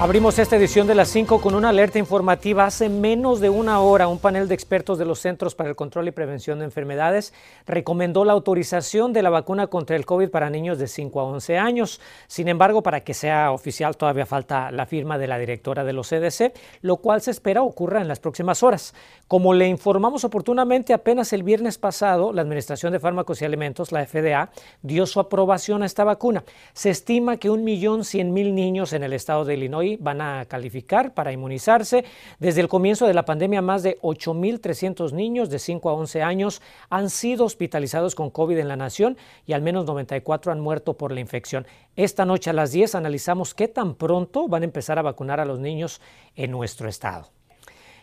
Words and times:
Abrimos 0.00 0.40
esta 0.40 0.56
edición 0.56 0.88
de 0.88 0.96
las 0.96 1.08
5 1.10 1.40
con 1.40 1.54
una 1.54 1.68
alerta 1.68 2.00
informativa. 2.00 2.64
Hace 2.64 2.88
menos 2.88 3.38
de 3.38 3.48
una 3.48 3.78
hora, 3.78 4.08
un 4.08 4.18
panel 4.18 4.48
de 4.48 4.54
expertos 4.54 4.98
de 4.98 5.04
los 5.04 5.20
Centros 5.20 5.54
para 5.54 5.70
el 5.70 5.76
Control 5.76 6.08
y 6.08 6.10
Prevención 6.10 6.58
de 6.58 6.64
Enfermedades 6.64 7.32
recomendó 7.64 8.24
la 8.24 8.32
autorización 8.32 9.12
de 9.12 9.22
la 9.22 9.30
vacuna 9.30 9.68
contra 9.68 9.94
el 9.94 10.04
COVID 10.04 10.30
para 10.30 10.50
niños 10.50 10.80
de 10.80 10.88
5 10.88 11.20
a 11.20 11.24
11 11.24 11.58
años. 11.58 12.00
Sin 12.26 12.48
embargo, 12.48 12.82
para 12.82 13.04
que 13.04 13.14
sea 13.14 13.52
oficial, 13.52 13.96
todavía 13.96 14.26
falta 14.26 14.72
la 14.72 14.84
firma 14.84 15.16
de 15.16 15.28
la 15.28 15.38
directora 15.38 15.84
de 15.84 15.92
los 15.92 16.08
CDC, 16.08 16.52
lo 16.82 16.96
cual 16.96 17.20
se 17.20 17.30
espera 17.30 17.62
ocurra 17.62 18.00
en 18.00 18.08
las 18.08 18.18
próximas 18.18 18.64
horas. 18.64 18.94
Como 19.28 19.54
le 19.54 19.68
informamos 19.68 20.24
oportunamente, 20.24 20.92
apenas 20.92 21.32
el 21.32 21.44
viernes 21.44 21.78
pasado, 21.78 22.32
la 22.32 22.42
Administración 22.42 22.92
de 22.92 22.98
Fármacos 22.98 23.40
y 23.40 23.44
Alimentos, 23.44 23.92
la 23.92 24.04
FDA, 24.04 24.50
dio 24.82 25.06
su 25.06 25.20
aprobación 25.20 25.84
a 25.84 25.86
esta 25.86 26.02
vacuna. 26.02 26.42
Se 26.72 26.90
estima 26.90 27.36
que 27.36 27.48
1.100.000 27.48 28.52
niños 28.52 28.92
en 28.92 29.04
el 29.04 29.12
estado 29.12 29.44
de 29.44 29.54
Illinois 29.54 29.84
van 30.00 30.20
a 30.20 30.44
calificar 30.46 31.14
para 31.14 31.32
inmunizarse. 31.32 32.04
Desde 32.38 32.60
el 32.60 32.68
comienzo 32.68 33.06
de 33.06 33.14
la 33.14 33.24
pandemia, 33.24 33.62
más 33.62 33.82
de 33.82 33.98
8.300 34.00 35.12
niños 35.12 35.50
de 35.50 35.58
5 35.58 35.90
a 35.90 35.94
11 35.94 36.22
años 36.22 36.62
han 36.90 37.10
sido 37.10 37.44
hospitalizados 37.44 38.14
con 38.14 38.30
COVID 38.30 38.58
en 38.58 38.68
la 38.68 38.76
nación 38.76 39.16
y 39.46 39.52
al 39.52 39.62
menos 39.62 39.84
94 39.84 40.52
han 40.52 40.60
muerto 40.60 40.94
por 40.94 41.12
la 41.12 41.20
infección. 41.20 41.66
Esta 41.96 42.24
noche 42.24 42.50
a 42.50 42.52
las 42.52 42.72
10 42.72 42.94
analizamos 42.94 43.54
qué 43.54 43.68
tan 43.68 43.94
pronto 43.94 44.48
van 44.48 44.62
a 44.62 44.66
empezar 44.66 44.98
a 44.98 45.02
vacunar 45.02 45.40
a 45.40 45.44
los 45.44 45.60
niños 45.60 46.00
en 46.36 46.50
nuestro 46.50 46.88
estado. 46.88 47.30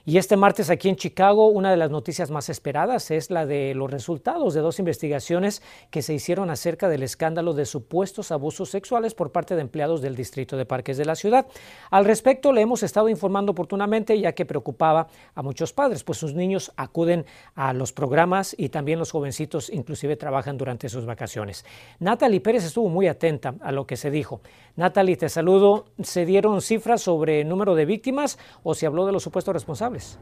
Y 0.04 0.18
este 0.18 0.36
martes 0.36 0.72
aquí 0.72 0.90
en 0.90 0.96
Chicago, 0.96 1.48
una 1.50 1.70
de 1.70 1.78
las 1.78 1.92
noticias 1.92 2.32
más 2.32 2.50
esperadas 2.50 3.12
es 3.12 3.30
la 3.30 3.46
de 3.46 3.76
los 3.76 3.92
resultados 3.92 4.56
de 4.56 4.62
dos 4.62 4.80
investigaciones 4.80 5.62
que 5.92 6.02
se 6.02 6.16
hicieron 6.16 6.50
acerca 6.50 6.90
del 6.90 7.04
escándalo 7.04 7.54
de 7.54 7.66
supuestos 7.66 8.32
abusos 8.32 8.70
sexuales 8.72 9.14
por 9.14 9.32
parte 9.32 9.56
de 9.56 9.62
empleados 9.62 10.02
del 10.02 10.16
Distrito 10.16 10.58
de 10.58 10.66
Parques 10.66 10.98
de 10.98 11.06
la 11.06 11.14
ciudad. 11.14 11.46
Al 11.92 12.06
respecto, 12.06 12.52
le 12.52 12.62
hemos 12.62 12.82
estado 12.82 13.10
informando 13.10 13.52
oportunamente 13.52 14.20
ya 14.20 14.32
que 14.32 14.46
preocupaba 14.46 15.06
a 15.36 15.44
muchos 15.44 15.72
padres, 15.72 16.04
pues 16.04 16.18
sus 16.18 16.34
niños 16.34 16.72
acuden 16.78 17.26
a 17.54 17.72
los 17.72 17.94
programas 17.94 18.56
y 18.58 18.70
también 18.70 18.98
los 18.98 19.12
jovencitos 19.12 19.70
inclusive 19.70 20.16
trabajan 20.16 20.58
durante 20.58 20.90
sus 20.90 21.06
vacaciones. 21.06 21.64
Natalie 22.00 22.42
Pérez 22.42 22.64
estuvo 22.64 22.90
muy 22.90 23.08
atenta 23.08 23.54
a 23.62 23.72
lo 23.72 23.86
que 23.86 23.98
se 23.98 24.10
dijo. 24.10 24.42
Natalie, 24.76 25.18
te 25.18 25.30
saludo. 25.30 25.86
¿Se 26.02 26.26
dieron 26.26 26.62
cifras 26.62 27.02
sobre 27.02 27.44
número 27.44 27.76
de 27.76 27.86
víctimas 27.86 28.40
o 28.64 28.74
se 28.74 28.88
habló 28.88 29.06
de 29.06 29.12
los 29.12 29.22
supuestos 29.22 29.54
responsables? 29.54 29.91
Chávez. 29.92 30.18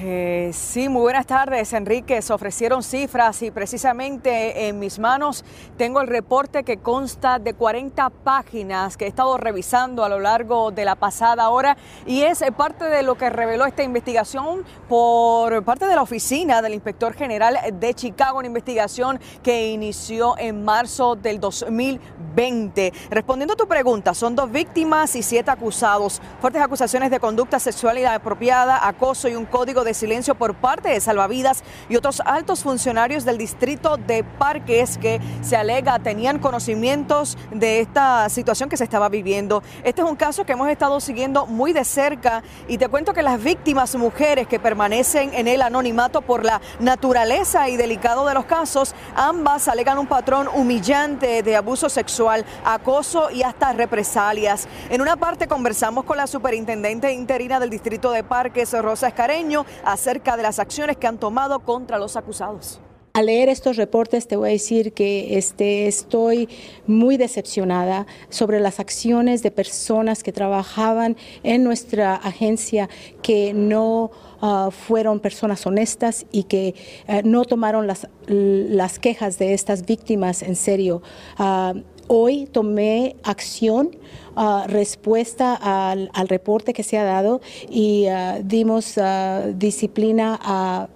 Eh, 0.00 0.50
sí, 0.52 0.88
muy 0.88 1.02
buenas 1.02 1.26
tardes, 1.26 1.72
Enrique. 1.72 2.22
Se 2.22 2.32
ofrecieron 2.32 2.82
cifras 2.82 3.42
y 3.42 3.50
precisamente 3.50 4.68
en 4.68 4.78
mis 4.78 4.98
manos 4.98 5.44
tengo 5.76 6.00
el 6.00 6.06
reporte 6.06 6.62
que 6.62 6.76
consta 6.76 7.38
de 7.38 7.54
40 7.54 8.10
páginas 8.10 8.96
que 8.96 9.06
he 9.06 9.08
estado 9.08 9.36
revisando 9.38 10.04
a 10.04 10.08
lo 10.08 10.20
largo 10.20 10.70
de 10.70 10.84
la 10.84 10.94
pasada 10.94 11.48
hora 11.48 11.76
y 12.06 12.22
es 12.22 12.44
parte 12.56 12.84
de 12.84 13.02
lo 13.02 13.16
que 13.16 13.30
reveló 13.30 13.66
esta 13.66 13.82
investigación 13.82 14.64
por 14.88 15.64
parte 15.64 15.86
de 15.86 15.96
la 15.96 16.02
oficina 16.02 16.62
del 16.62 16.74
inspector 16.74 17.14
general 17.14 17.58
de 17.72 17.94
Chicago, 17.94 18.38
una 18.38 18.46
investigación 18.46 19.18
que 19.42 19.68
inició 19.68 20.38
en 20.38 20.64
marzo 20.64 21.16
del 21.16 21.40
2020. 21.40 22.92
Respondiendo 23.10 23.54
a 23.54 23.56
tu 23.56 23.66
pregunta, 23.66 24.14
son 24.14 24.36
dos 24.36 24.50
víctimas 24.50 25.16
y 25.16 25.22
siete 25.22 25.50
acusados. 25.50 26.20
Fuertes 26.40 26.62
acusaciones 26.62 27.10
de 27.10 27.18
conducta 27.18 27.58
sexual 27.58 27.98
inapropiada, 27.98 28.86
acoso 28.86 29.28
y 29.28 29.34
un 29.34 29.46
código 29.46 29.77
de 29.84 29.94
silencio 29.94 30.34
por 30.34 30.54
parte 30.54 30.88
de 30.90 31.00
Salvavidas 31.00 31.62
y 31.88 31.96
otros 31.96 32.20
altos 32.24 32.62
funcionarios 32.62 33.24
del 33.24 33.38
distrito 33.38 33.96
de 33.96 34.24
Parques 34.24 34.98
que 34.98 35.20
se 35.42 35.56
alega 35.56 35.98
tenían 35.98 36.38
conocimientos 36.38 37.36
de 37.52 37.80
esta 37.80 38.28
situación 38.28 38.68
que 38.68 38.76
se 38.76 38.84
estaba 38.84 39.08
viviendo. 39.08 39.62
Este 39.84 40.02
es 40.02 40.08
un 40.08 40.16
caso 40.16 40.44
que 40.44 40.52
hemos 40.52 40.68
estado 40.68 41.00
siguiendo 41.00 41.46
muy 41.46 41.72
de 41.72 41.84
cerca 41.84 42.42
y 42.68 42.78
te 42.78 42.88
cuento 42.88 43.12
que 43.12 43.22
las 43.22 43.42
víctimas 43.42 43.94
mujeres 43.96 44.46
que 44.46 44.60
permanecen 44.60 45.34
en 45.34 45.48
el 45.48 45.62
anonimato 45.62 46.22
por 46.22 46.44
la 46.44 46.60
naturaleza 46.80 47.68
y 47.68 47.76
delicado 47.76 48.26
de 48.26 48.34
los 48.34 48.44
casos, 48.44 48.94
ambas 49.14 49.68
alegan 49.68 49.98
un 49.98 50.06
patrón 50.06 50.48
humillante 50.52 51.42
de 51.42 51.56
abuso 51.56 51.88
sexual, 51.88 52.44
acoso 52.64 53.30
y 53.30 53.42
hasta 53.42 53.72
represalias. 53.72 54.68
En 54.90 55.00
una 55.00 55.16
parte 55.16 55.48
conversamos 55.48 56.04
con 56.04 56.16
la 56.16 56.26
superintendente 56.26 57.12
interina 57.12 57.60
del 57.60 57.70
distrito 57.70 58.10
de 58.10 58.24
Parques, 58.24 58.72
Rosa 58.80 59.08
Escareño, 59.08 59.64
acerca 59.84 60.36
de 60.36 60.42
las 60.42 60.58
acciones 60.58 60.96
que 60.96 61.06
han 61.06 61.18
tomado 61.18 61.60
contra 61.60 61.98
los 61.98 62.16
acusados. 62.16 62.80
Al 63.18 63.26
leer 63.26 63.48
estos 63.48 63.76
reportes 63.76 64.28
te 64.28 64.36
voy 64.36 64.50
a 64.50 64.52
decir 64.52 64.92
que 64.92 65.38
este, 65.38 65.88
estoy 65.88 66.48
muy 66.86 67.16
decepcionada 67.16 68.06
sobre 68.28 68.60
las 68.60 68.78
acciones 68.78 69.42
de 69.42 69.50
personas 69.50 70.22
que 70.22 70.30
trabajaban 70.30 71.16
en 71.42 71.64
nuestra 71.64 72.14
agencia 72.14 72.88
que 73.20 73.52
no 73.54 74.12
uh, 74.40 74.70
fueron 74.70 75.18
personas 75.18 75.66
honestas 75.66 76.26
y 76.30 76.44
que 76.44 76.76
uh, 77.08 77.20
no 77.24 77.44
tomaron 77.44 77.88
las, 77.88 78.06
las, 78.28 79.00
quejas 79.00 79.36
de 79.36 79.52
estas 79.52 79.84
víctimas 79.84 80.42
en 80.42 80.54
serio. 80.54 81.02
Uh, 81.40 81.80
hoy 82.08 82.46
tomé 82.46 83.16
acción, 83.22 83.90
uh, 84.36 84.66
respuesta 84.66 85.54
al, 85.54 86.10
reporte 86.28 86.72
que 86.72 86.82
se 86.82 86.98
ha 86.98 87.04
dado 87.04 87.40
y 87.70 88.06
uh, 88.08 88.42
dimos 88.42 88.96
uh, 88.96 89.52
disciplina 89.54 90.38
a 90.42 90.88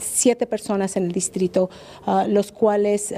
siete 0.00 0.46
personas 0.46 0.96
en 0.96 1.04
el 1.04 1.12
distrito, 1.12 1.70
los 2.26 2.50
cuales 2.50 3.14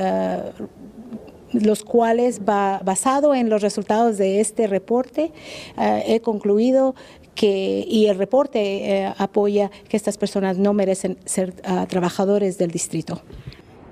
los 1.55 1.83
cuales, 1.83 2.45
basado 2.45 3.35
en 3.35 3.49
los 3.49 3.63
resultados 3.63 4.19
de 4.19 4.41
este 4.41 4.67
reporte, 4.67 5.33
he 5.79 6.21
concluido 6.21 6.95
que, 7.35 7.87
y 7.89 8.07
el 8.09 8.19
reporte 8.19 8.61
eh, 8.61 9.15
apoya 9.17 9.71
que 9.89 9.97
estas 9.97 10.19
personas 10.19 10.59
no 10.59 10.75
merecen 10.75 11.17
ser 11.25 11.55
trabajadores 11.89 12.59
del 12.59 12.71
distrito. 12.71 13.23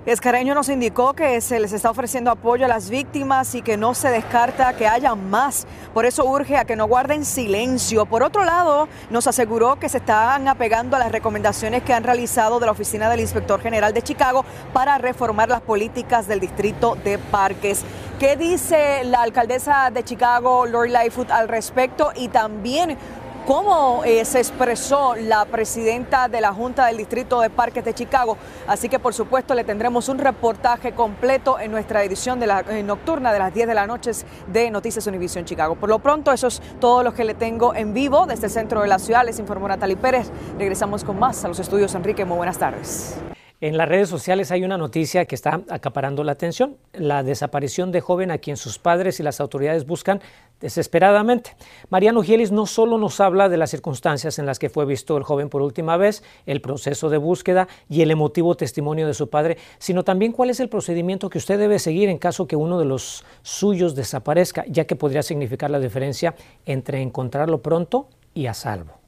Escareño 0.03 0.55
nos 0.55 0.67
indicó 0.69 1.13
que 1.13 1.39
se 1.41 1.59
les 1.59 1.73
está 1.73 1.91
ofreciendo 1.91 2.31
apoyo 2.31 2.65
a 2.65 2.67
las 2.67 2.89
víctimas 2.89 3.53
y 3.53 3.61
que 3.61 3.77
no 3.77 3.93
se 3.93 4.09
descarta 4.09 4.73
que 4.73 4.87
haya 4.87 5.13
más. 5.13 5.67
Por 5.93 6.07
eso 6.07 6.25
urge 6.25 6.57
a 6.57 6.65
que 6.65 6.75
no 6.75 6.87
guarden 6.87 7.23
silencio. 7.23 8.07
Por 8.07 8.23
otro 8.23 8.43
lado, 8.43 8.87
nos 9.11 9.27
aseguró 9.27 9.75
que 9.75 9.89
se 9.89 9.99
están 9.99 10.47
apegando 10.47 10.95
a 10.95 10.99
las 10.99 11.11
recomendaciones 11.11 11.83
que 11.83 11.93
han 11.93 12.03
realizado 12.03 12.59
de 12.59 12.65
la 12.65 12.71
Oficina 12.71 13.11
del 13.11 13.19
Inspector 13.19 13.61
General 13.61 13.93
de 13.93 14.01
Chicago 14.01 14.43
para 14.73 14.97
reformar 14.97 15.49
las 15.49 15.61
políticas 15.61 16.27
del 16.27 16.39
Distrito 16.39 16.95
de 16.95 17.19
Parques. 17.19 17.85
¿Qué 18.17 18.35
dice 18.35 19.03
la 19.03 19.21
alcaldesa 19.21 19.91
de 19.91 20.03
Chicago, 20.03 20.65
Lori 20.65 20.89
Lightfoot, 20.89 21.29
al 21.29 21.47
respecto? 21.47 22.11
Y 22.15 22.29
también 22.29 22.97
cómo 23.45 24.03
eh, 24.05 24.23
se 24.25 24.39
expresó 24.39 25.15
la 25.15 25.45
presidenta 25.45 26.27
de 26.27 26.41
la 26.41 26.53
Junta 26.53 26.85
del 26.85 26.97
Distrito 26.97 27.41
de 27.41 27.49
Parques 27.49 27.83
de 27.83 27.93
Chicago. 27.93 28.37
Así 28.67 28.89
que 28.89 28.99
por 28.99 29.13
supuesto 29.13 29.53
le 29.53 29.63
tendremos 29.63 30.09
un 30.09 30.17
reportaje 30.17 30.93
completo 30.93 31.59
en 31.59 31.71
nuestra 31.71 32.03
edición 32.03 32.39
de 32.39 32.47
la 32.47 32.61
eh, 32.61 32.83
nocturna 32.83 33.33
de 33.33 33.39
las 33.39 33.53
10 33.53 33.67
de 33.67 33.73
la 33.73 33.87
noche 33.87 34.11
de 34.47 34.71
Noticias 34.71 35.07
Univisión 35.07 35.45
Chicago. 35.45 35.75
Por 35.75 35.89
lo 35.89 35.99
pronto 35.99 36.31
eso 36.31 36.47
es 36.47 36.61
todo 36.79 37.03
lo 37.03 37.13
que 37.13 37.23
le 37.23 37.33
tengo 37.33 37.73
en 37.75 37.93
vivo 37.93 38.25
desde 38.25 38.47
el 38.47 38.51
centro 38.51 38.81
de 38.81 38.87
la 38.87 38.99
ciudad. 38.99 39.25
Les 39.25 39.39
informó 39.39 39.67
Natalie 39.67 39.97
Pérez. 39.97 40.31
Regresamos 40.57 41.03
con 41.03 41.19
más 41.19 41.43
a 41.43 41.47
los 41.47 41.59
estudios 41.59 41.93
Enrique. 41.95 42.25
Muy 42.25 42.37
buenas 42.37 42.57
tardes. 42.57 43.15
En 43.61 43.77
las 43.77 43.87
redes 43.87 44.09
sociales 44.09 44.49
hay 44.49 44.63
una 44.63 44.79
noticia 44.79 45.25
que 45.25 45.35
está 45.35 45.61
acaparando 45.69 46.23
la 46.23 46.31
atención, 46.31 46.77
la 46.93 47.21
desaparición 47.21 47.91
de 47.91 48.01
joven 48.01 48.31
a 48.31 48.39
quien 48.39 48.57
sus 48.57 48.79
padres 48.79 49.19
y 49.19 49.23
las 49.23 49.39
autoridades 49.39 49.85
buscan 49.85 50.19
desesperadamente. 50.59 51.55
Mariano 51.91 52.23
Gielis 52.23 52.51
no 52.51 52.65
solo 52.65 52.97
nos 52.97 53.19
habla 53.19 53.49
de 53.49 53.57
las 53.57 53.69
circunstancias 53.69 54.39
en 54.39 54.47
las 54.47 54.57
que 54.57 54.71
fue 54.71 54.85
visto 54.85 55.15
el 55.15 55.21
joven 55.21 55.49
por 55.49 55.61
última 55.61 55.95
vez, 55.95 56.23
el 56.47 56.59
proceso 56.59 57.11
de 57.11 57.17
búsqueda 57.17 57.67
y 57.87 58.01
el 58.01 58.09
emotivo 58.09 58.55
testimonio 58.55 59.05
de 59.05 59.13
su 59.13 59.29
padre, 59.29 59.59
sino 59.77 60.03
también 60.03 60.31
cuál 60.31 60.49
es 60.49 60.59
el 60.59 60.67
procedimiento 60.67 61.29
que 61.29 61.37
usted 61.37 61.59
debe 61.59 61.77
seguir 61.77 62.09
en 62.09 62.17
caso 62.17 62.47
que 62.47 62.55
uno 62.55 62.79
de 62.79 62.85
los 62.85 63.23
suyos 63.43 63.93
desaparezca, 63.93 64.65
ya 64.69 64.85
que 64.85 64.95
podría 64.95 65.21
significar 65.21 65.69
la 65.69 65.79
diferencia 65.79 66.33
entre 66.65 66.99
encontrarlo 67.03 67.61
pronto 67.61 68.07
y 68.33 68.47
a 68.47 68.55
salvo. 68.55 69.00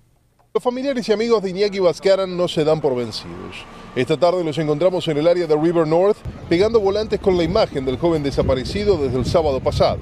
Los 0.55 0.63
familiares 0.63 1.09
y 1.09 1.11
amigos 1.11 1.41
de 1.41 1.50
Iñaki 1.50 1.79
Vazquaran 1.79 2.38
no 2.38 2.47
se 2.47 2.63
dan 2.63 2.79
por 2.79 2.95
vencidos. 2.95 3.65
Esta 3.95 4.17
tarde 4.17 4.44
los 4.44 4.55
encontramos 4.59 5.07
en 5.07 5.17
el 5.17 5.27
área 5.27 5.47
de 5.47 5.55
River 5.55 5.88
North 5.88 6.19
pegando 6.47 6.79
volantes 6.79 7.19
con 7.19 7.35
la 7.35 7.44
imagen 7.44 7.85
del 7.85 7.97
joven 7.97 8.21
desaparecido 8.21 8.97
desde 8.97 9.17
el 9.17 9.25
sábado 9.25 9.59
pasado. 9.61 10.01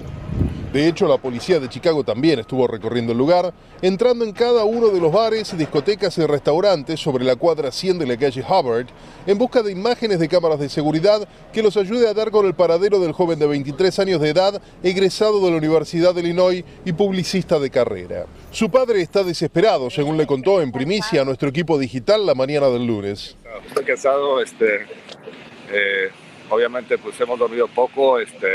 De 0.72 0.88
hecho, 0.88 1.06
la 1.06 1.18
policía 1.18 1.60
de 1.60 1.68
Chicago 1.68 2.06
también 2.06 2.40
estuvo 2.40 2.66
recorriendo 2.66 3.12
el 3.12 3.18
lugar, 3.18 3.54
entrando 3.82 4.24
en 4.24 4.32
cada 4.32 4.64
uno 4.64 4.88
de 4.88 5.02
los 5.02 5.12
bares, 5.12 5.58
discotecas 5.58 6.18
y 6.18 6.26
restaurantes 6.26 6.98
sobre 6.98 7.26
la 7.26 7.36
cuadra 7.36 7.74
100 7.74 8.00
de 8.00 8.06
la 8.06 8.16
calle 8.16 8.42
Hubbard, 8.42 8.88
en 9.28 9.38
busca 9.38 9.64
de 9.64 9.74
imágenes 9.74 10.20
de 10.20 10.30
cámaras 10.30 10.60
de 10.60 10.70
seguridad 10.70 11.28
que 11.52 11.62
los 11.62 11.76
ayude 11.76 12.08
a 12.08 12.14
dar 12.14 12.32
con 12.32 12.46
el 12.46 12.54
paradero 12.54 13.02
del 13.02 13.12
joven 13.12 13.38
de 13.38 13.48
23 13.48 14.00
años 14.00 14.22
de 14.22 14.30
edad, 14.30 14.62
egresado 14.82 15.44
de 15.44 15.52
la 15.52 15.58
Universidad 15.58 16.16
de 16.16 16.22
Illinois 16.22 16.64
y 16.86 16.94
publicista 16.94 17.60
de 17.60 17.70
carrera. 17.70 18.26
Su 18.52 18.72
padre 18.72 19.02
está 19.02 19.26
desesperado, 19.26 19.90
según 19.90 20.16
le 20.16 20.26
contó 20.26 20.62
en 20.62 20.72
primicia 20.72 21.24
a 21.24 21.26
nuestro 21.26 21.50
equipo 21.50 21.78
digital 21.78 22.26
la 22.26 22.34
mañana 22.34 22.70
del 22.70 22.88
lunes. 22.88 23.36
Estoy 23.68 23.84
cansado, 23.84 24.42
este, 24.42 24.86
eh, 25.70 26.12
obviamente 26.50 26.98
pues 26.98 27.20
hemos 27.20 27.38
dormido 27.38 27.68
poco, 27.68 28.20
este, 28.20 28.48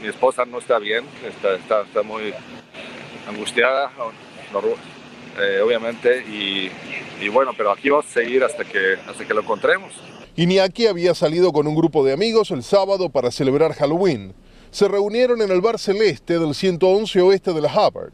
mi 0.00 0.08
esposa 0.08 0.44
no 0.44 0.58
está 0.58 0.78
bien, 0.78 1.04
está, 1.26 2.02
muy 2.02 2.32
angustiada, 3.28 3.90
eh, 5.40 5.60
obviamente, 5.60 6.24
y, 6.26 6.70
y, 7.20 7.28
bueno, 7.28 7.52
pero 7.56 7.70
aquí 7.70 7.90
vamos 7.90 8.06
a 8.06 8.10
seguir 8.10 8.42
hasta 8.44 8.64
que, 8.64 8.96
hasta 9.06 9.24
que 9.24 9.34
lo 9.34 9.40
encontremos. 9.40 9.92
Iñaki 10.36 10.86
había 10.86 11.14
salido 11.14 11.52
con 11.52 11.66
un 11.66 11.74
grupo 11.74 12.04
de 12.04 12.12
amigos 12.12 12.50
el 12.50 12.62
sábado 12.62 13.08
para 13.10 13.30
celebrar 13.30 13.72
Halloween. 13.74 14.34
Se 14.70 14.86
reunieron 14.86 15.42
en 15.42 15.50
el 15.50 15.60
bar 15.60 15.78
celeste 15.78 16.38
del 16.38 16.54
111 16.54 17.20
oeste 17.22 17.52
de 17.52 17.60
la 17.60 17.68
Hubbard. 17.68 18.12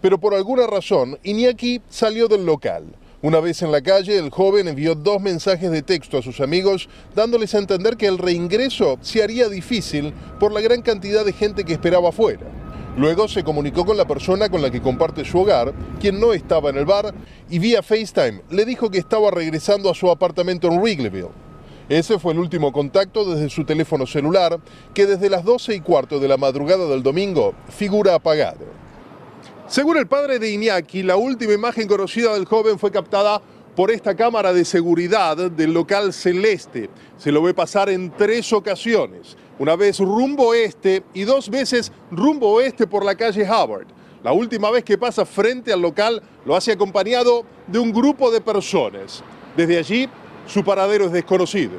Pero 0.00 0.18
por 0.18 0.34
alguna 0.34 0.66
razón, 0.66 1.18
Iñaki 1.22 1.80
salió 1.88 2.28
del 2.28 2.44
local. 2.44 2.84
Una 3.24 3.40
vez 3.40 3.62
en 3.62 3.72
la 3.72 3.80
calle, 3.80 4.18
el 4.18 4.28
joven 4.28 4.68
envió 4.68 4.94
dos 4.94 5.18
mensajes 5.18 5.70
de 5.70 5.80
texto 5.80 6.18
a 6.18 6.22
sus 6.22 6.42
amigos 6.42 6.90
dándoles 7.14 7.54
a 7.54 7.58
entender 7.58 7.96
que 7.96 8.06
el 8.06 8.18
reingreso 8.18 8.98
se 9.00 9.22
haría 9.22 9.48
difícil 9.48 10.12
por 10.38 10.52
la 10.52 10.60
gran 10.60 10.82
cantidad 10.82 11.24
de 11.24 11.32
gente 11.32 11.64
que 11.64 11.72
esperaba 11.72 12.10
afuera. 12.10 12.42
Luego 12.98 13.26
se 13.26 13.42
comunicó 13.42 13.86
con 13.86 13.96
la 13.96 14.06
persona 14.06 14.50
con 14.50 14.60
la 14.60 14.70
que 14.70 14.82
comparte 14.82 15.24
su 15.24 15.38
hogar, 15.38 15.72
quien 16.00 16.20
no 16.20 16.34
estaba 16.34 16.68
en 16.68 16.76
el 16.76 16.84
bar, 16.84 17.14
y 17.48 17.58
vía 17.60 17.82
FaceTime 17.82 18.42
le 18.50 18.66
dijo 18.66 18.90
que 18.90 18.98
estaba 18.98 19.30
regresando 19.30 19.88
a 19.88 19.94
su 19.94 20.10
apartamento 20.10 20.68
en 20.68 20.80
Wrigleyville. 20.80 21.30
Ese 21.88 22.18
fue 22.18 22.34
el 22.34 22.40
último 22.40 22.72
contacto 22.72 23.24
desde 23.24 23.48
su 23.48 23.64
teléfono 23.64 24.06
celular, 24.06 24.60
que 24.92 25.06
desde 25.06 25.30
las 25.30 25.44
12 25.44 25.74
y 25.74 25.80
cuarto 25.80 26.20
de 26.20 26.28
la 26.28 26.36
madrugada 26.36 26.86
del 26.88 27.02
domingo 27.02 27.54
figura 27.70 28.16
apagado. 28.16 28.83
Según 29.66 29.96
el 29.96 30.06
padre 30.06 30.38
de 30.38 30.50
Iñaki, 30.50 31.02
la 31.02 31.16
última 31.16 31.54
imagen 31.54 31.88
conocida 31.88 32.34
del 32.34 32.44
joven 32.44 32.78
fue 32.78 32.90
captada 32.90 33.40
por 33.74 33.90
esta 33.90 34.14
cámara 34.14 34.52
de 34.52 34.62
seguridad 34.64 35.50
del 35.50 35.72
local 35.72 36.12
celeste. 36.12 36.90
Se 37.16 37.32
lo 37.32 37.42
ve 37.42 37.54
pasar 37.54 37.88
en 37.88 38.14
tres 38.14 38.52
ocasiones, 38.52 39.38
una 39.58 39.74
vez 39.74 39.98
rumbo 40.00 40.52
este 40.52 41.02
y 41.14 41.22
dos 41.22 41.48
veces 41.48 41.92
rumbo 42.10 42.52
oeste 42.52 42.86
por 42.86 43.06
la 43.06 43.14
calle 43.14 43.48
Howard. 43.48 43.86
La 44.22 44.32
última 44.32 44.70
vez 44.70 44.84
que 44.84 44.98
pasa 44.98 45.24
frente 45.24 45.72
al 45.72 45.80
local 45.80 46.22
lo 46.44 46.54
hace 46.54 46.72
acompañado 46.72 47.44
de 47.66 47.78
un 47.78 47.90
grupo 47.90 48.30
de 48.30 48.42
personas. 48.42 49.24
Desde 49.56 49.78
allí, 49.78 50.08
su 50.46 50.62
paradero 50.62 51.06
es 51.06 51.12
desconocido. 51.12 51.72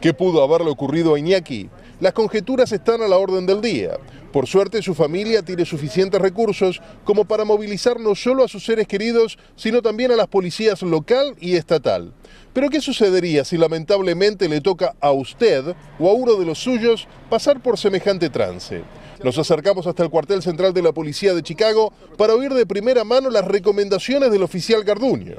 ¿Qué 0.00 0.14
pudo 0.14 0.44
haberle 0.44 0.70
ocurrido 0.70 1.14
a 1.14 1.18
Iñaki? 1.18 1.68
Las 1.98 2.12
conjeturas 2.12 2.70
están 2.70 3.02
a 3.02 3.08
la 3.08 3.18
orden 3.18 3.46
del 3.46 3.60
día. 3.60 3.98
Por 4.32 4.46
suerte 4.46 4.82
su 4.82 4.94
familia 4.94 5.42
tiene 5.42 5.64
suficientes 5.64 6.20
recursos 6.20 6.82
como 7.04 7.24
para 7.24 7.46
movilizar 7.46 7.98
no 7.98 8.14
solo 8.14 8.44
a 8.44 8.48
sus 8.48 8.64
seres 8.64 8.86
queridos, 8.86 9.38
sino 9.56 9.80
también 9.80 10.12
a 10.12 10.16
las 10.16 10.26
policías 10.26 10.82
local 10.82 11.34
y 11.40 11.56
estatal. 11.56 12.12
Pero 12.52 12.68
¿qué 12.68 12.80
sucedería 12.80 13.44
si 13.44 13.56
lamentablemente 13.56 14.48
le 14.48 14.60
toca 14.60 14.94
a 15.00 15.12
usted 15.12 15.74
o 15.98 16.10
a 16.10 16.12
uno 16.12 16.34
de 16.34 16.44
los 16.44 16.58
suyos 16.58 17.08
pasar 17.30 17.62
por 17.62 17.78
semejante 17.78 18.28
trance? 18.28 18.82
Nos 19.24 19.38
acercamos 19.38 19.86
hasta 19.86 20.02
el 20.02 20.10
cuartel 20.10 20.42
central 20.42 20.74
de 20.74 20.82
la 20.82 20.92
Policía 20.92 21.32
de 21.34 21.42
Chicago 21.42 21.92
para 22.18 22.34
oír 22.34 22.52
de 22.52 22.66
primera 22.66 23.04
mano 23.04 23.30
las 23.30 23.46
recomendaciones 23.46 24.30
del 24.30 24.42
oficial 24.42 24.84
Garduño. 24.84 25.36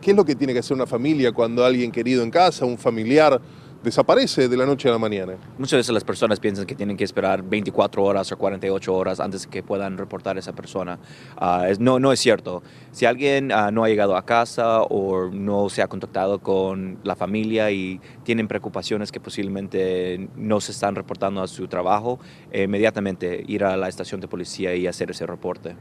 ¿Qué 0.00 0.10
es 0.10 0.16
lo 0.16 0.24
que 0.24 0.34
tiene 0.34 0.52
que 0.52 0.60
hacer 0.60 0.76
una 0.76 0.86
familia 0.86 1.32
cuando 1.32 1.64
alguien 1.64 1.90
querido 1.90 2.22
en 2.22 2.30
casa, 2.30 2.64
un 2.64 2.78
familiar, 2.78 3.40
desaparece 3.82 4.48
de 4.48 4.56
la 4.56 4.66
noche 4.66 4.88
a 4.88 4.92
la 4.92 4.98
mañana. 4.98 5.34
Muchas 5.58 5.78
veces 5.78 5.92
las 5.92 6.04
personas 6.04 6.40
piensan 6.40 6.66
que 6.66 6.74
tienen 6.74 6.96
que 6.96 7.04
esperar 7.04 7.42
24 7.42 8.02
horas 8.02 8.30
o 8.32 8.38
48 8.38 8.94
horas 8.94 9.20
antes 9.20 9.42
de 9.42 9.50
que 9.50 9.62
puedan 9.62 9.98
reportar 9.98 10.36
a 10.36 10.40
esa 10.40 10.52
persona. 10.52 10.98
Uh, 11.40 11.64
es, 11.64 11.80
no, 11.80 11.98
no 11.98 12.12
es 12.12 12.20
cierto. 12.20 12.62
Si 12.92 13.06
alguien 13.06 13.52
uh, 13.52 13.70
no 13.70 13.84
ha 13.84 13.88
llegado 13.88 14.16
a 14.16 14.24
casa 14.24 14.82
o 14.82 15.30
no 15.30 15.68
se 15.68 15.82
ha 15.82 15.88
contactado 15.88 16.38
con 16.38 16.98
la 17.04 17.16
familia 17.16 17.70
y 17.70 18.00
tienen 18.24 18.48
preocupaciones 18.48 19.12
que 19.12 19.20
posiblemente 19.20 20.28
no 20.36 20.60
se 20.60 20.72
están 20.72 20.94
reportando 20.94 21.42
a 21.42 21.48
su 21.48 21.68
trabajo, 21.68 22.18
eh, 22.50 22.64
inmediatamente 22.64 23.44
ir 23.46 23.64
a 23.64 23.76
la 23.76 23.88
estación 23.88 24.20
de 24.20 24.28
policía 24.28 24.74
y 24.74 24.86
hacer 24.86 25.10
ese 25.10 25.26
reporte. 25.26 25.76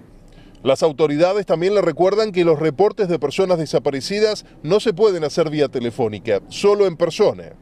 Las 0.63 0.83
autoridades 0.83 1.48
también 1.48 1.74
le 1.74 1.81
recuerdan 1.81 2.31
que 2.31 2.45
los 2.45 2.59
reportes 2.59 3.07
de 3.07 3.18
personas 3.18 3.57
desaparecidas 3.57 4.45
no 4.62 4.80
se 4.80 4.94
pueden 4.94 5.24
hacer 5.24 5.50
vía 5.50 5.69
telefónica, 5.69 6.42
solo 6.50 6.86
en 6.86 6.98
persona. 6.98 7.53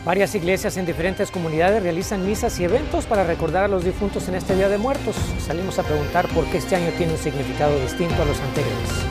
Varias 0.06 0.34
iglesias 0.34 0.78
en 0.78 0.86
diferentes 0.86 1.32
comunidades 1.32 1.84
realizan 1.84 2.26
misas 2.26 2.58
y 2.62 2.64
eventos 2.64 3.06
para 3.08 3.26
recordar 3.26 3.66
a 3.66 3.68
los 3.68 3.84
difuntos 3.84 4.30
en 4.30 4.36
este 4.36 4.56
Día 4.56 4.70
de 4.70 4.78
Muertos. 4.78 5.18
Salimos 5.46 5.78
a 5.80 5.84
preguntar 5.84 6.30
por 6.30 6.46
qué 6.46 6.60
este 6.60 6.78
año 6.78 6.92
tiene 6.98 7.12
un 7.12 7.20
significado 7.20 7.78
distinto 7.82 8.22
a 8.22 8.26
los 8.26 8.40
anteriores. 8.40 9.09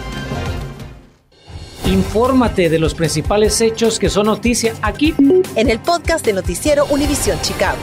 Infórmate 1.88 2.68
de 2.68 2.78
los 2.78 2.94
principales 2.94 3.62
hechos 3.62 3.98
que 3.98 4.10
son 4.10 4.26
noticia 4.26 4.74
aquí 4.82 5.14
en 5.56 5.70
el 5.70 5.78
podcast 5.78 6.22
de 6.22 6.34
Noticiero 6.34 6.84
Univisión 6.90 7.40
Chicago. 7.40 7.78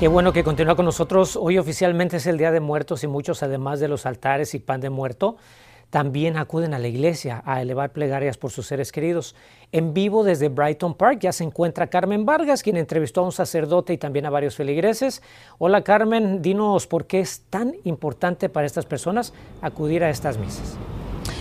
Qué 0.00 0.08
bueno 0.08 0.32
que 0.32 0.42
continúa 0.42 0.74
con 0.74 0.86
nosotros. 0.86 1.36
Hoy 1.36 1.56
oficialmente 1.56 2.16
es 2.16 2.26
el 2.26 2.36
Día 2.36 2.50
de 2.50 2.58
Muertos 2.58 3.04
y 3.04 3.06
muchos, 3.06 3.44
además 3.44 3.78
de 3.78 3.86
los 3.86 4.06
altares 4.06 4.54
y 4.54 4.58
pan 4.58 4.80
de 4.80 4.90
muerto, 4.90 5.36
también 5.90 6.36
acuden 6.36 6.74
a 6.74 6.80
la 6.80 6.88
iglesia 6.88 7.44
a 7.46 7.62
elevar 7.62 7.92
plegarias 7.92 8.36
por 8.36 8.50
sus 8.50 8.66
seres 8.66 8.90
queridos. 8.90 9.36
En 9.70 9.94
vivo 9.94 10.24
desde 10.24 10.48
Brighton 10.48 10.94
Park 10.94 11.20
ya 11.20 11.32
se 11.32 11.44
encuentra 11.44 11.86
Carmen 11.86 12.26
Vargas, 12.26 12.64
quien 12.64 12.76
entrevistó 12.76 13.20
a 13.20 13.26
un 13.26 13.32
sacerdote 13.32 13.92
y 13.92 13.98
también 13.98 14.26
a 14.26 14.30
varios 14.30 14.56
feligreses. 14.56 15.22
Hola 15.58 15.82
Carmen, 15.84 16.42
dinos 16.42 16.88
por 16.88 17.06
qué 17.06 17.20
es 17.20 17.42
tan 17.50 17.76
importante 17.84 18.48
para 18.48 18.66
estas 18.66 18.84
personas 18.84 19.32
acudir 19.62 20.02
a 20.02 20.10
estas 20.10 20.36
misas. 20.36 20.76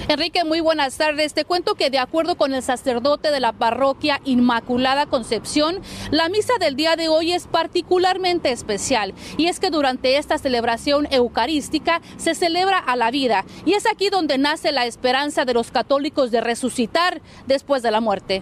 Enrique, 0.10 0.44
muy 0.44 0.60
buenas 0.60 0.98
tardes. 0.98 1.36
Te 1.36 1.46
cuento 1.46 1.76
que 1.76 1.92
de 1.92 2.00
acuerdo 2.00 2.36
con 2.36 2.56
el 2.56 2.64
sacerdote 2.64 3.30
de 3.30 3.40
la 3.40 3.54
parroquia 3.54 4.22
Inmaculada 4.26 5.06
Concepción, 5.06 5.82
la 6.10 6.30
misa 6.30 6.54
del 6.60 6.76
día 6.76 6.96
de 6.96 7.10
hoy 7.10 7.34
es 7.34 7.46
particularmente 7.46 8.52
especial. 8.52 9.14
Y 9.38 9.46
es 9.46 9.60
que 9.60 9.70
durante 9.70 10.18
esta 10.18 10.40
celebración 10.40 11.08
eucarística 11.12 12.02
se 12.18 12.34
celebra 12.34 12.80
a 12.80 12.96
la 12.96 13.12
vida. 13.12 13.46
Y 13.68 13.74
es 13.74 13.86
aquí 13.86 14.10
donde 14.10 14.40
nace 14.40 14.72
la 14.72 14.88
esperanza 14.88 15.46
de 15.46 15.54
los 15.54 15.70
católicos 15.70 16.32
de 16.32 16.42
resucitar 16.42 17.22
después 17.46 17.84
de 17.84 17.92
la 17.92 18.02
muerte. 18.02 18.42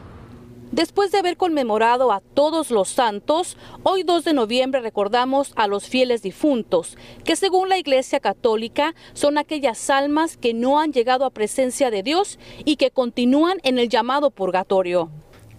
Después 0.77 1.11
de 1.11 1.17
haber 1.17 1.37
conmemorado 1.37 2.11
a 2.11 2.21
todos 2.21 2.69
los 2.69 2.89
santos, 2.89 3.57
hoy 3.81 4.03
2 4.03 4.23
de 4.23 4.33
noviembre 4.33 4.79
recordamos 4.79 5.51
a 5.55 5.65
los 5.65 5.87
fieles 5.87 6.21
difuntos, 6.21 6.99
que 7.23 7.35
según 7.35 7.67
la 7.67 7.79
Iglesia 7.79 8.19
Católica 8.19 8.93
son 9.13 9.39
aquellas 9.39 9.89
almas 9.89 10.37
que 10.37 10.53
no 10.53 10.79
han 10.79 10.93
llegado 10.93 11.25
a 11.25 11.31
presencia 11.31 11.89
de 11.89 12.03
Dios 12.03 12.37
y 12.63 12.75
que 12.75 12.91
continúan 12.91 13.57
en 13.63 13.79
el 13.79 13.89
llamado 13.89 14.29
purgatorio. 14.29 15.09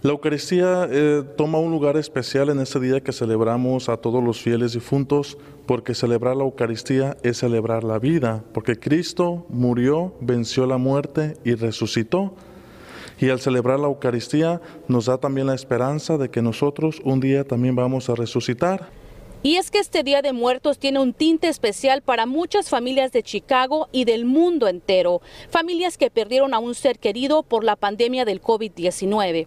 La 0.03 0.13
Eucaristía 0.13 0.87
eh, 0.89 1.25
toma 1.37 1.59
un 1.59 1.73
lugar 1.73 1.97
especial 1.97 2.51
en 2.51 2.61
este 2.61 2.79
día 2.79 3.01
que 3.01 3.13
celebramos 3.13 3.89
a 3.89 3.97
todos 3.97 4.23
los 4.23 4.41
fieles 4.41 4.75
difuntos, 4.75 5.37
porque 5.67 5.97
celebrar 5.97 6.37
la 6.37 6.45
Eucaristía 6.45 7.17
es 7.25 7.39
celebrar 7.39 7.83
la 7.83 7.99
vida, 7.99 8.45
porque 8.55 8.79
Cristo 8.79 9.47
murió, 9.49 10.15
venció 10.21 10.65
la 10.67 10.79
muerte 10.79 11.35
y 11.45 11.57
resucitó. 11.57 12.37
Y 13.21 13.31
al 13.31 13.41
celebrar 13.41 13.81
la 13.81 13.89
Eucaristía 13.89 14.61
nos 14.87 15.07
da 15.07 15.19
también 15.19 15.49
la 15.49 15.55
esperanza 15.55 16.19
de 16.19 16.31
que 16.31 16.43
nosotros 16.43 17.01
un 17.05 17.21
día 17.21 17.45
también 17.45 17.75
vamos 17.75 18.09
a 18.09 18.15
resucitar. 18.15 18.91
Y 19.43 19.57
es 19.57 19.71
que 19.71 19.79
este 19.79 20.03
Día 20.03 20.21
de 20.21 20.33
Muertos 20.33 20.79
tiene 20.79 20.99
un 20.99 21.13
tinte 21.13 21.49
especial 21.49 22.03
para 22.03 22.27
muchas 22.27 22.69
familias 22.69 23.13
de 23.13 23.23
Chicago 23.23 23.89
y 23.93 24.05
del 24.05 24.25
mundo 24.25 24.67
entero, 24.67 25.21
familias 25.49 25.97
que 25.97 26.11
perdieron 26.11 26.55
a 26.55 26.59
un 26.59 26.75
ser 26.75 26.99
querido 26.99 27.45
por 27.45 27.63
la 27.63 27.77
pandemia 27.77 28.25
del 28.25 28.43
COVID-19. 28.43 29.47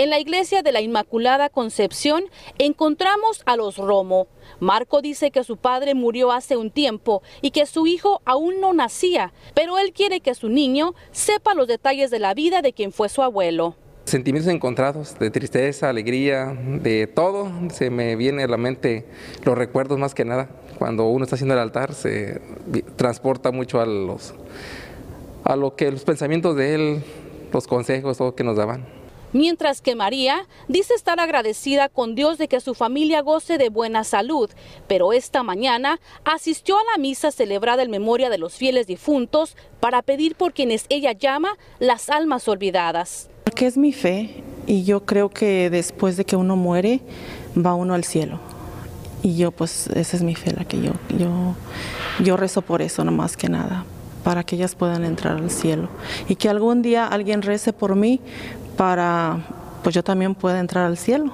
En 0.00 0.08
la 0.08 0.18
iglesia 0.18 0.62
de 0.62 0.72
la 0.72 0.80
Inmaculada 0.80 1.50
Concepción 1.50 2.22
encontramos 2.56 3.42
a 3.44 3.54
los 3.56 3.76
Romo. 3.76 4.28
Marco 4.58 5.02
dice 5.02 5.30
que 5.30 5.44
su 5.44 5.58
padre 5.58 5.94
murió 5.94 6.32
hace 6.32 6.56
un 6.56 6.70
tiempo 6.70 7.22
y 7.42 7.50
que 7.50 7.66
su 7.66 7.86
hijo 7.86 8.22
aún 8.24 8.62
no 8.62 8.72
nacía, 8.72 9.34
pero 9.54 9.76
él 9.76 9.92
quiere 9.92 10.20
que 10.20 10.34
su 10.34 10.48
niño 10.48 10.94
sepa 11.12 11.52
los 11.52 11.68
detalles 11.68 12.10
de 12.10 12.18
la 12.18 12.32
vida 12.32 12.62
de 12.62 12.72
quien 12.72 12.92
fue 12.92 13.10
su 13.10 13.20
abuelo. 13.20 13.76
Sentimientos 14.06 14.50
encontrados, 14.50 15.18
de 15.18 15.30
tristeza, 15.30 15.90
alegría, 15.90 16.46
de 16.46 17.06
todo. 17.06 17.50
Se 17.70 17.90
me 17.90 18.16
viene 18.16 18.44
a 18.44 18.48
la 18.48 18.56
mente 18.56 19.04
los 19.44 19.58
recuerdos 19.58 19.98
más 19.98 20.14
que 20.14 20.24
nada. 20.24 20.48
Cuando 20.78 21.08
uno 21.08 21.24
está 21.24 21.34
haciendo 21.34 21.52
el 21.52 21.60
altar 21.60 21.92
se 21.92 22.40
transporta 22.96 23.50
mucho 23.50 23.82
a 23.82 23.84
los 23.84 24.32
a 25.44 25.56
lo 25.56 25.76
que 25.76 25.90
los 25.90 26.04
pensamientos 26.04 26.56
de 26.56 26.74
él, 26.74 27.04
los 27.52 27.66
consejos, 27.66 28.16
todo 28.16 28.34
que 28.34 28.44
nos 28.44 28.56
daban 28.56 28.99
mientras 29.32 29.80
que 29.80 29.94
María 29.94 30.46
dice 30.68 30.94
estar 30.94 31.20
agradecida 31.20 31.88
con 31.88 32.14
Dios 32.14 32.38
de 32.38 32.48
que 32.48 32.60
su 32.60 32.74
familia 32.74 33.22
goce 33.22 33.58
de 33.58 33.68
buena 33.68 34.04
salud, 34.04 34.50
pero 34.86 35.12
esta 35.12 35.42
mañana 35.42 36.00
asistió 36.24 36.76
a 36.76 36.84
la 36.92 36.98
misa 36.98 37.30
celebrada 37.30 37.82
en 37.82 37.90
memoria 37.90 38.30
de 38.30 38.38
los 38.38 38.54
fieles 38.54 38.86
difuntos 38.86 39.56
para 39.80 40.02
pedir 40.02 40.34
por 40.34 40.52
quienes 40.52 40.86
ella 40.88 41.12
llama 41.12 41.56
las 41.78 42.10
almas 42.10 42.48
olvidadas. 42.48 43.28
Porque 43.44 43.66
es 43.66 43.76
mi 43.76 43.92
fe 43.92 44.42
y 44.66 44.84
yo 44.84 45.04
creo 45.04 45.30
que 45.30 45.70
después 45.70 46.16
de 46.16 46.24
que 46.24 46.36
uno 46.36 46.56
muere 46.56 47.00
va 47.56 47.74
uno 47.74 47.94
al 47.94 48.04
cielo. 48.04 48.38
Y 49.22 49.36
yo 49.36 49.50
pues 49.50 49.88
esa 49.88 50.16
es 50.16 50.22
mi 50.22 50.34
fe 50.34 50.52
la 50.52 50.64
que 50.64 50.80
yo 50.80 50.92
yo 51.18 51.54
yo 52.24 52.36
rezo 52.36 52.62
por 52.62 52.80
eso 52.80 53.04
no 53.04 53.12
más 53.12 53.36
que 53.36 53.48
nada, 53.48 53.84
para 54.24 54.44
que 54.44 54.56
ellas 54.56 54.74
puedan 54.74 55.04
entrar 55.04 55.36
al 55.36 55.50
cielo 55.50 55.88
y 56.28 56.36
que 56.36 56.48
algún 56.48 56.82
día 56.82 57.06
alguien 57.06 57.42
rece 57.42 57.72
por 57.72 57.96
mí 57.96 58.20
para 58.80 59.36
pues 59.82 59.94
yo 59.94 60.02
también 60.02 60.34
pueda 60.34 60.58
entrar 60.58 60.86
al 60.86 60.96
cielo. 60.96 61.30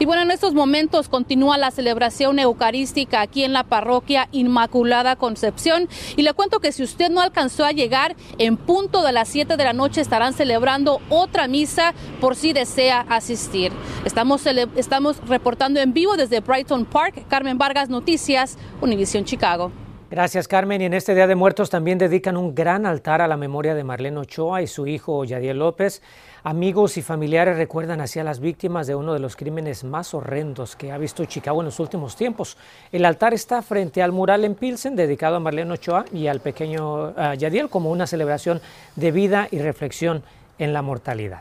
Y 0.00 0.04
bueno, 0.04 0.22
en 0.22 0.32
estos 0.32 0.52
momentos 0.52 1.08
continúa 1.08 1.56
la 1.58 1.70
celebración 1.70 2.40
eucarística 2.40 3.20
aquí 3.20 3.44
en 3.44 3.52
la 3.52 3.62
parroquia 3.62 4.28
Inmaculada 4.32 5.14
Concepción. 5.14 5.88
Y 6.16 6.22
le 6.22 6.32
cuento 6.32 6.58
que 6.58 6.72
si 6.72 6.82
usted 6.82 7.08
no 7.08 7.20
alcanzó 7.20 7.64
a 7.64 7.70
llegar, 7.70 8.16
en 8.38 8.56
punto 8.56 9.04
de 9.04 9.12
las 9.12 9.28
7 9.28 9.56
de 9.56 9.62
la 9.62 9.74
noche 9.74 10.00
estarán 10.00 10.32
celebrando 10.32 11.00
otra 11.08 11.46
misa 11.46 11.94
por 12.20 12.34
si 12.34 12.52
desea 12.52 13.06
asistir. 13.08 13.70
Estamos, 14.04 14.44
estamos 14.74 15.18
reportando 15.28 15.78
en 15.78 15.92
vivo 15.92 16.16
desde 16.16 16.40
Brighton 16.40 16.84
Park. 16.84 17.26
Carmen 17.28 17.58
Vargas, 17.58 17.90
Noticias, 17.90 18.58
Univisión 18.80 19.24
Chicago. 19.24 19.70
Gracias, 20.08 20.46
Carmen. 20.46 20.80
Y 20.80 20.84
en 20.84 20.94
este 20.94 21.16
Día 21.16 21.26
de 21.26 21.34
Muertos 21.34 21.68
también 21.68 21.98
dedican 21.98 22.36
un 22.36 22.54
gran 22.54 22.86
altar 22.86 23.20
a 23.20 23.26
la 23.26 23.36
memoria 23.36 23.74
de 23.74 23.82
Marlene 23.82 24.18
Ochoa 24.18 24.62
y 24.62 24.68
su 24.68 24.86
hijo 24.86 25.24
Yadiel 25.24 25.58
López. 25.58 26.00
Amigos 26.44 26.96
y 26.96 27.02
familiares 27.02 27.56
recuerdan 27.56 28.00
así 28.00 28.20
a 28.20 28.24
las 28.24 28.38
víctimas 28.38 28.86
de 28.86 28.94
uno 28.94 29.14
de 29.14 29.18
los 29.18 29.34
crímenes 29.34 29.82
más 29.82 30.14
horrendos 30.14 30.76
que 30.76 30.92
ha 30.92 30.98
visto 30.98 31.24
Chicago 31.24 31.60
en 31.60 31.66
los 31.66 31.80
últimos 31.80 32.14
tiempos. 32.14 32.56
El 32.92 33.04
altar 33.04 33.34
está 33.34 33.62
frente 33.62 34.00
al 34.00 34.12
mural 34.12 34.44
en 34.44 34.54
Pilsen 34.54 34.94
dedicado 34.94 35.36
a 35.36 35.40
Marlene 35.40 35.72
Ochoa 35.72 36.04
y 36.12 36.28
al 36.28 36.38
pequeño 36.38 37.12
Yadiel 37.34 37.68
como 37.68 37.90
una 37.90 38.06
celebración 38.06 38.60
de 38.94 39.10
vida 39.10 39.48
y 39.50 39.58
reflexión 39.58 40.22
en 40.60 40.72
la 40.72 40.82
mortalidad. 40.82 41.40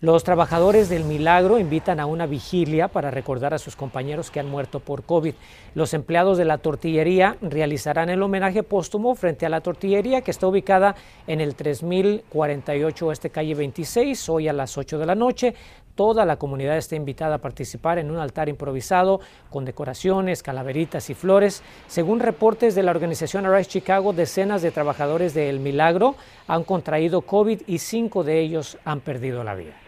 Los 0.00 0.24
trabajadores 0.24 0.88
del 0.88 1.04
Milagro 1.04 1.58
invitan 1.58 2.00
a 2.00 2.06
una 2.06 2.26
vigilia 2.26 2.88
para 2.88 3.12
recordar 3.12 3.54
a 3.54 3.58
sus 3.58 3.76
compañeros 3.76 4.30
que 4.30 4.40
han 4.40 4.50
muerto 4.50 4.80
por 4.80 5.04
COVID. 5.04 5.34
Los 5.74 5.94
empleados 5.94 6.36
de 6.36 6.44
la 6.44 6.58
tortillería 6.58 7.36
realizarán 7.40 8.10
el 8.10 8.22
homenaje 8.22 8.64
póstumo 8.64 9.14
frente 9.14 9.46
a 9.46 9.48
la 9.48 9.60
tortillería 9.60 10.20
que 10.22 10.32
está 10.32 10.48
ubicada 10.48 10.96
en 11.28 11.40
el 11.40 11.54
3048 11.54 13.06
Oeste 13.06 13.30
Calle 13.30 13.54
26, 13.54 14.28
hoy 14.28 14.48
a 14.48 14.52
las 14.52 14.76
8 14.76 14.98
de 14.98 15.06
la 15.06 15.14
noche. 15.14 15.54
Toda 15.94 16.26
la 16.26 16.36
comunidad 16.36 16.76
está 16.76 16.96
invitada 16.96 17.36
a 17.36 17.40
participar 17.40 17.98
en 17.98 18.10
un 18.10 18.18
altar 18.18 18.48
improvisado 18.48 19.20
con 19.48 19.64
decoraciones, 19.64 20.42
calaveritas 20.42 21.08
y 21.08 21.14
flores. 21.14 21.62
Según 21.86 22.18
reportes 22.18 22.74
de 22.74 22.82
la 22.82 22.90
organización 22.90 23.46
Arise 23.46 23.70
Chicago, 23.70 24.12
decenas 24.12 24.60
de 24.60 24.72
trabajadores 24.72 25.34
del 25.34 25.60
Milagro 25.60 26.16
han 26.48 26.64
contraído 26.64 27.20
COVID 27.20 27.62
y 27.68 27.78
cinco 27.78 28.24
de 28.24 28.40
ellos 28.40 28.76
han 28.84 29.00
perdido 29.00 29.44
la 29.44 29.54
vida. 29.54 29.83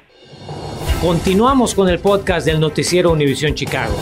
Continuamos 1.01 1.75
con 1.75 1.89
el 1.89 1.99
podcast 1.99 2.47
del 2.47 2.59
noticiero 2.59 3.13
Univisión 3.13 3.55
Chicago. 3.55 3.95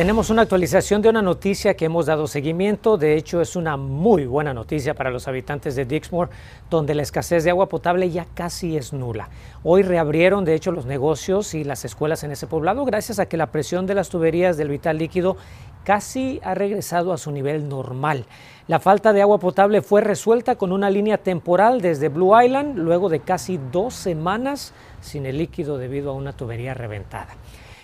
Tenemos 0.00 0.30
una 0.30 0.42
actualización 0.42 1.02
de 1.02 1.10
una 1.10 1.20
noticia 1.20 1.74
que 1.74 1.84
hemos 1.84 2.06
dado 2.06 2.26
seguimiento. 2.26 2.96
De 2.96 3.16
hecho, 3.16 3.42
es 3.42 3.54
una 3.54 3.76
muy 3.76 4.24
buena 4.24 4.54
noticia 4.54 4.94
para 4.94 5.10
los 5.10 5.28
habitantes 5.28 5.76
de 5.76 5.84
Dixmoor, 5.84 6.30
donde 6.70 6.94
la 6.94 7.02
escasez 7.02 7.44
de 7.44 7.50
agua 7.50 7.68
potable 7.68 8.08
ya 8.08 8.24
casi 8.32 8.78
es 8.78 8.94
nula. 8.94 9.28
Hoy 9.62 9.82
reabrieron, 9.82 10.46
de 10.46 10.54
hecho, 10.54 10.72
los 10.72 10.86
negocios 10.86 11.52
y 11.52 11.64
las 11.64 11.84
escuelas 11.84 12.24
en 12.24 12.30
ese 12.30 12.46
poblado 12.46 12.86
gracias 12.86 13.18
a 13.18 13.26
que 13.26 13.36
la 13.36 13.52
presión 13.52 13.86
de 13.86 13.94
las 13.94 14.08
tuberías 14.08 14.56
del 14.56 14.70
vital 14.70 14.96
líquido 14.96 15.36
casi 15.84 16.40
ha 16.42 16.54
regresado 16.54 17.12
a 17.12 17.18
su 17.18 17.30
nivel 17.30 17.68
normal. 17.68 18.26
La 18.68 18.78
falta 18.78 19.12
de 19.12 19.22
agua 19.22 19.38
potable 19.38 19.82
fue 19.82 20.00
resuelta 20.00 20.56
con 20.56 20.72
una 20.72 20.90
línea 20.90 21.18
temporal 21.18 21.80
desde 21.80 22.08
Blue 22.08 22.40
Island 22.40 22.78
luego 22.78 23.08
de 23.08 23.20
casi 23.20 23.58
dos 23.72 23.94
semanas 23.94 24.72
sin 25.00 25.26
el 25.26 25.38
líquido 25.38 25.78
debido 25.78 26.10
a 26.10 26.14
una 26.14 26.32
tubería 26.32 26.74
reventada. 26.74 27.34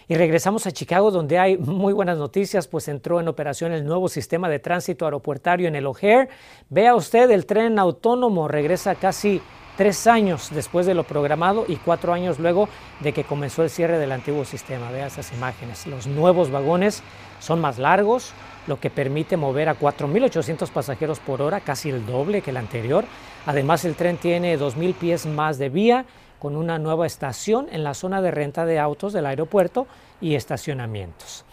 Y 0.08 0.14
regresamos 0.14 0.64
a 0.68 0.70
Chicago 0.70 1.10
donde 1.10 1.40
hay 1.40 1.58
muy 1.58 1.92
buenas 1.92 2.16
noticias, 2.16 2.68
pues 2.68 2.86
entró 2.86 3.18
en 3.18 3.26
operación 3.26 3.72
el 3.72 3.84
nuevo 3.84 4.08
sistema 4.08 4.48
de 4.48 4.60
tránsito 4.60 5.04
aeropuertario 5.04 5.66
en 5.66 5.74
el 5.74 5.86
O'Hare. 5.86 6.28
Vea 6.70 6.94
usted, 6.94 7.28
el 7.32 7.44
tren 7.44 7.80
autónomo 7.80 8.46
regresa 8.46 8.94
casi 8.94 9.42
tres 9.76 10.06
años 10.06 10.50
después 10.54 10.86
de 10.86 10.94
lo 10.94 11.02
programado 11.02 11.64
y 11.66 11.76
cuatro 11.76 12.12
años 12.12 12.38
luego 12.38 12.68
de 13.00 13.12
que 13.12 13.24
comenzó 13.24 13.64
el 13.64 13.70
cierre 13.70 13.98
del 13.98 14.12
antiguo 14.12 14.44
sistema. 14.44 14.92
Vea 14.92 15.08
esas 15.08 15.32
imágenes. 15.32 15.88
Los 15.88 16.06
nuevos 16.06 16.50
vagones 16.52 17.02
son 17.40 17.60
más 17.60 17.78
largos, 17.78 18.32
lo 18.66 18.80
que 18.80 18.90
permite 18.90 19.36
mover 19.36 19.68
a 19.68 19.78
4.800 19.78 20.70
pasajeros 20.70 21.20
por 21.20 21.42
hora, 21.42 21.60
casi 21.60 21.90
el 21.90 22.04
doble 22.04 22.42
que 22.42 22.50
el 22.50 22.56
anterior. 22.56 23.04
Además, 23.46 23.84
el 23.84 23.94
tren 23.94 24.16
tiene 24.16 24.58
2.000 24.58 24.94
pies 24.94 25.26
más 25.26 25.58
de 25.58 25.68
vía, 25.68 26.04
con 26.38 26.56
una 26.56 26.78
nueva 26.78 27.06
estación 27.06 27.66
en 27.72 27.82
la 27.82 27.94
zona 27.94 28.20
de 28.20 28.30
renta 28.30 28.66
de 28.66 28.78
autos 28.78 29.12
del 29.12 29.26
aeropuerto 29.26 29.86
y 30.20 30.34
estacionamientos. 30.34 31.44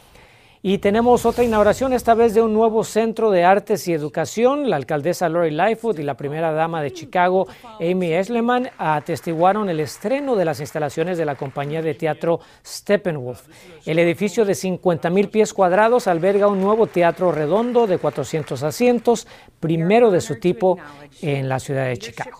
Y 0.66 0.78
tenemos 0.78 1.26
otra 1.26 1.44
inauguración, 1.44 1.92
esta 1.92 2.14
vez 2.14 2.34
de 2.34 2.42
un 2.42 2.54
nuevo 2.54 2.86
centro 2.86 3.32
de 3.32 3.44
artes 3.44 3.86
y 3.90 3.94
educación. 3.94 4.70
La 4.70 4.78
alcaldesa 4.78 5.28
Lori 5.28 5.52
Lightfoot 5.52 6.00
y 6.00 6.04
la 6.04 6.16
primera 6.16 6.54
dama 6.54 6.82
de 6.82 6.94
Chicago, 6.94 7.50
Amy 7.82 8.14
Esleman, 8.14 8.70
atestiguaron 8.78 9.70
el 9.70 9.82
estreno 9.82 10.38
de 10.38 10.46
las 10.46 10.62
instalaciones 10.62 11.18
de 11.18 11.26
la 11.26 11.36
compañía 11.36 11.82
de 11.82 11.96
teatro 11.96 12.40
Steppenwolf. 12.66 13.42
El 13.86 14.00
edificio 14.00 14.46
de 14.46 14.56
50 14.56 15.10
mil 15.10 15.28
pies 15.28 15.54
cuadrados 15.54 16.08
alberga 16.08 16.48
un 16.48 16.62
nuevo 16.62 16.88
teatro 16.88 17.34
redondo 17.34 17.86
de 17.86 17.98
400 17.98 18.64
asientos, 18.64 19.28
primero 19.60 20.12
de 20.12 20.22
su 20.22 20.40
tipo 20.40 20.78
en 21.22 21.50
la 21.50 21.60
ciudad 21.60 21.88
de 21.88 21.98
Chicago. 21.98 22.40